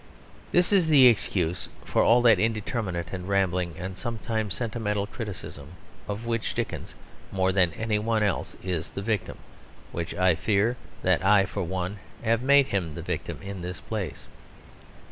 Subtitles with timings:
[0.51, 5.73] This is the excuse for all that indeterminate and rambling and sometimes sentimental criticism
[6.07, 6.95] of which Dickens,
[7.31, 9.37] more than any one else, is the victim,
[9.89, 13.79] of which I fear that I for one have made him the victim in this
[13.79, 14.25] place.